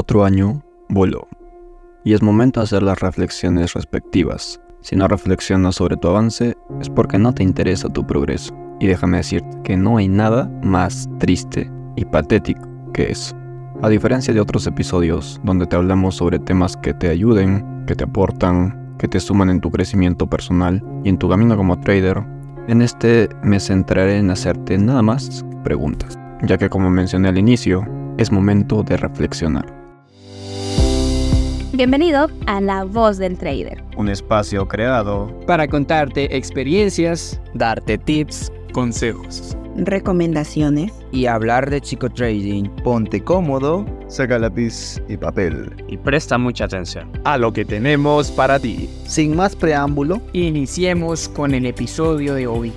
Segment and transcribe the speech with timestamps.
[0.00, 1.26] Otro año voló.
[2.04, 4.60] Y es momento de hacer las reflexiones respectivas.
[4.80, 8.54] Si no reflexionas sobre tu avance, es porque no te interesa tu progreso.
[8.78, 12.62] Y déjame decirte que no hay nada más triste y patético
[12.94, 13.36] que eso.
[13.82, 18.04] A diferencia de otros episodios donde te hablamos sobre temas que te ayuden, que te
[18.04, 22.24] aportan, que te suman en tu crecimiento personal y en tu camino como trader,
[22.68, 27.84] en este me centraré en hacerte nada más preguntas, ya que como mencioné al inicio,
[28.16, 29.77] es momento de reflexionar.
[31.78, 33.84] Bienvenido a La Voz del Trader.
[33.96, 42.64] Un espacio creado para contarte experiencias, darte tips, consejos, recomendaciones y hablar de chico trading.
[42.82, 48.58] Ponte cómodo, saca lápiz y papel y presta mucha atención a lo que tenemos para
[48.58, 48.90] ti.
[49.06, 52.72] Sin más preámbulo, iniciemos con el episodio de hoy.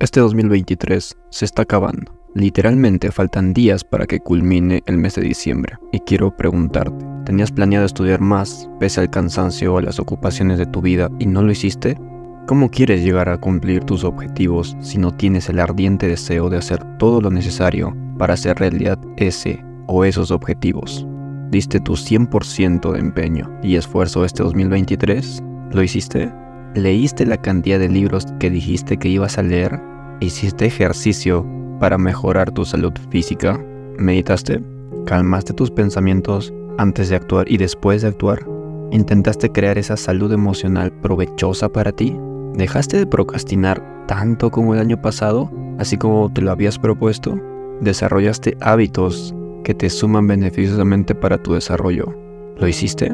[0.00, 5.76] Este 2023 se está acabando Literalmente faltan días para que culmine el mes de diciembre
[5.92, 10.64] y quiero preguntarte, ¿tenías planeado estudiar más pese al cansancio o a las ocupaciones de
[10.64, 11.98] tu vida y no lo hiciste?
[12.46, 16.82] ¿Cómo quieres llegar a cumplir tus objetivos si no tienes el ardiente deseo de hacer
[16.96, 21.06] todo lo necesario para hacer realidad ese o esos objetivos?
[21.50, 25.42] ¿Diste tu 100% de empeño y esfuerzo este 2023?
[25.70, 26.32] ¿Lo hiciste?
[26.74, 29.78] ¿Leíste la cantidad de libros que dijiste que ibas a leer?
[30.20, 31.46] ¿Hiciste ejercicio
[31.82, 33.60] para mejorar tu salud física?
[33.98, 34.62] ¿Meditaste?
[35.04, 38.46] ¿Calmaste tus pensamientos antes de actuar y después de actuar?
[38.92, 42.16] ¿Intentaste crear esa salud emocional provechosa para ti?
[42.54, 47.36] ¿Dejaste de procrastinar tanto como el año pasado, así como te lo habías propuesto?
[47.80, 52.14] ¿Desarrollaste hábitos que te suman beneficiosamente para tu desarrollo?
[52.58, 53.12] ¿Lo hiciste?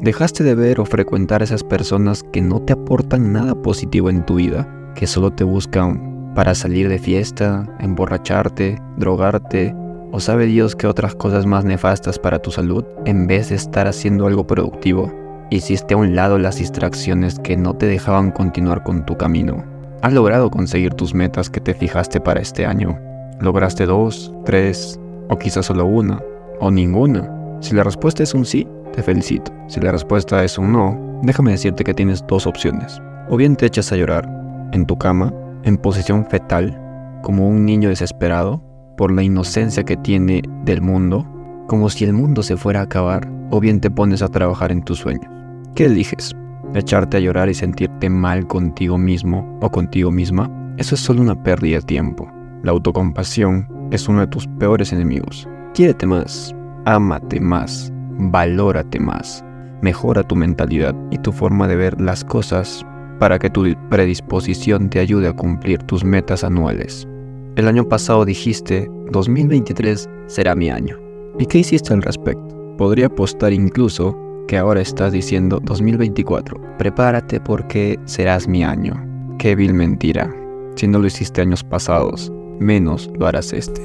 [0.00, 4.34] ¿Dejaste de ver o frecuentar esas personas que no te aportan nada positivo en tu
[4.34, 9.74] vida, que solo te buscan para salir de fiesta, emborracharte, drogarte
[10.12, 13.86] o sabe Dios que otras cosas más nefastas para tu salud en vez de estar
[13.86, 15.12] haciendo algo productivo.
[15.50, 19.64] Hiciste a un lado las distracciones que no te dejaban continuar con tu camino.
[20.02, 22.98] ¿Has logrado conseguir tus metas que te fijaste para este año?
[23.40, 24.98] ¿Lograste dos, tres
[25.28, 26.20] o quizás solo una
[26.60, 27.28] o ninguna?
[27.60, 29.52] Si la respuesta es un sí, te felicito.
[29.68, 33.00] Si la respuesta es un no, déjame decirte que tienes dos opciones.
[33.28, 34.28] O bien te echas a llorar
[34.72, 35.32] en tu cama
[35.64, 36.80] en posición fetal,
[37.22, 38.62] como un niño desesperado
[38.96, 41.26] por la inocencia que tiene del mundo,
[41.66, 44.82] como si el mundo se fuera a acabar, o bien te pones a trabajar en
[44.82, 45.30] tus sueños.
[45.74, 46.34] ¿Qué eliges?
[46.74, 50.50] ¿Echarte a llorar y sentirte mal contigo mismo o contigo misma?
[50.76, 52.30] Eso es solo una pérdida de tiempo.
[52.62, 55.48] La autocompasión es uno de tus peores enemigos.
[55.74, 56.54] Quiérete más,
[56.84, 59.44] ámate más, valórate más,
[59.82, 62.84] mejora tu mentalidad y tu forma de ver las cosas
[63.20, 67.06] para que tu predisposición te ayude a cumplir tus metas anuales.
[67.54, 70.98] El año pasado dijiste, 2023 será mi año.
[71.38, 72.74] ¿Y qué hiciste al respecto?
[72.78, 74.16] Podría apostar incluso
[74.48, 78.94] que ahora estás diciendo 2024, prepárate porque serás mi año.
[79.38, 80.34] Qué vil mentira.
[80.76, 83.82] Si no lo hiciste años pasados, menos lo harás este.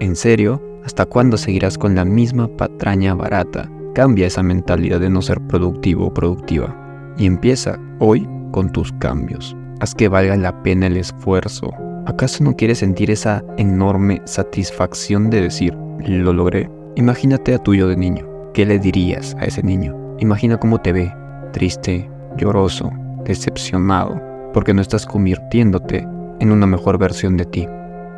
[0.00, 0.62] ¿En serio?
[0.84, 3.70] ¿Hasta cuándo seguirás con la misma patraña barata?
[3.94, 6.74] Cambia esa mentalidad de no ser productivo o productiva.
[7.18, 9.56] Y empieza hoy con tus cambios.
[9.80, 11.70] Haz que valga la pena el esfuerzo.
[12.06, 15.74] ¿Acaso no quieres sentir esa enorme satisfacción de decir,
[16.06, 16.70] lo logré?
[16.96, 18.26] Imagínate a tuyo de niño.
[18.54, 19.94] ¿Qué le dirías a ese niño?
[20.18, 21.14] Imagina cómo te ve,
[21.52, 22.90] triste, lloroso,
[23.24, 24.20] decepcionado,
[24.52, 26.06] porque no estás convirtiéndote
[26.40, 27.68] en una mejor versión de ti.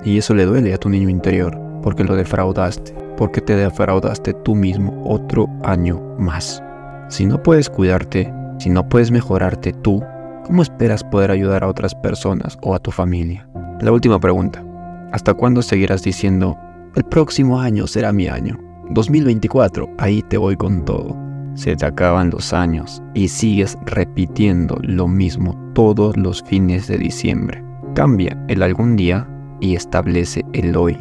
[0.04, 4.54] Y eso le duele a tu niño interior, porque lo defraudaste, porque te defraudaste tú
[4.54, 6.62] mismo otro año más.
[7.08, 10.02] Si no puedes cuidarte, si no puedes mejorarte tú,
[10.44, 13.48] ¿cómo esperas poder ayudar a otras personas o a tu familia?
[13.80, 14.64] La última pregunta.
[15.12, 16.56] ¿Hasta cuándo seguirás diciendo,
[16.94, 18.58] el próximo año será mi año?
[18.90, 21.16] 2024, ahí te voy con todo.
[21.54, 27.64] Se te acaban los años y sigues repitiendo lo mismo todos los fines de diciembre.
[27.94, 29.28] Cambia el algún día
[29.60, 30.96] y establece el hoy.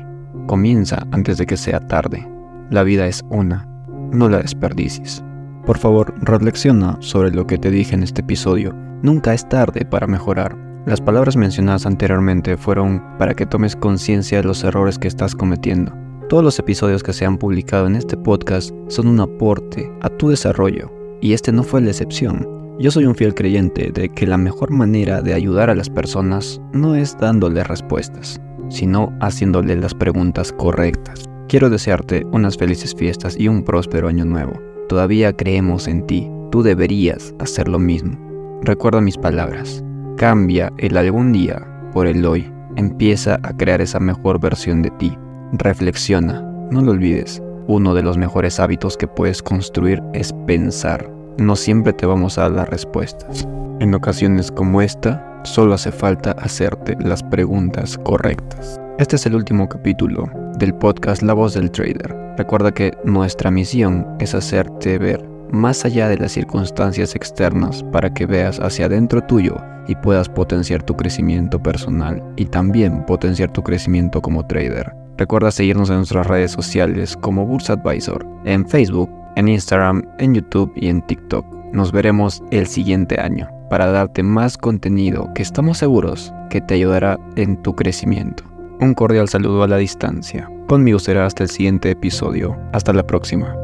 [0.47, 2.27] Comienza antes de que sea tarde.
[2.69, 3.67] La vida es una,
[4.11, 5.23] no la desperdicies.
[5.69, 8.73] Por favor, reflexiona sobre lo que te dije en este episodio
[9.03, 10.57] Nunca es tarde para mejorar.
[10.87, 15.93] Las palabras mencionadas anteriormente fueron para que tomes conciencia de los errores que estás cometiendo.
[16.27, 20.29] Todos los episodios que se han publicado en este podcast son un aporte a tu
[20.29, 22.47] desarrollo, y este no fue la excepción.
[22.79, 26.59] Yo soy un fiel creyente de que la mejor manera de ayudar a las personas
[26.73, 31.25] no es dándoles respuestas, sino haciéndole las preguntas correctas.
[31.47, 34.68] Quiero desearte unas felices fiestas y un próspero año nuevo.
[34.89, 38.17] Todavía creemos en ti, tú deberías hacer lo mismo.
[38.63, 39.83] Recuerda mis palabras.
[40.17, 41.63] Cambia el algún día
[41.93, 42.51] por el hoy.
[42.75, 45.15] Empieza a crear esa mejor versión de ti.
[45.53, 46.41] Reflexiona.
[46.71, 51.07] no lo olvides, uno de los mejores hábitos que puedes construir es pensar.
[51.37, 53.47] No siempre te vamos a dar las respuestas.
[53.79, 58.81] En ocasiones como esta, solo hace falta hacerte las preguntas correctas.
[58.97, 60.27] Este es el último capítulo
[60.57, 62.28] del podcast La voz del trader.
[62.39, 65.21] Recuerda que nuestra misión es hacerte ver
[65.51, 69.57] más allá de las circunstancias externas para que veas hacia adentro tuyo
[69.89, 74.89] y puedas potenciar tu crecimiento personal y también potenciar tu crecimiento como trader.
[75.17, 80.71] Recuerda seguirnos en nuestras redes sociales como Bursa Advisor, en Facebook, en Instagram, en YouTube
[80.77, 81.45] y en TikTok.
[81.73, 87.19] Nos veremos el siguiente año para darte más contenido que estamos seguros que te ayudará
[87.35, 88.45] en tu crecimiento.
[88.79, 90.49] Un cordial saludo a la distancia.
[90.69, 92.55] Conmigo será hasta el siguiente episodio.
[92.73, 93.55] Hasta la próxima.